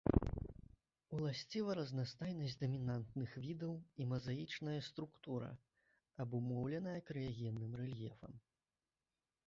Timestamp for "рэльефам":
7.83-8.33